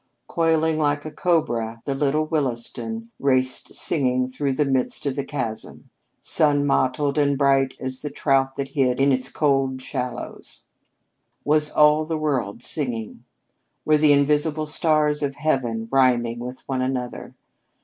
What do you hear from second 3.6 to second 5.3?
singing through the midst of the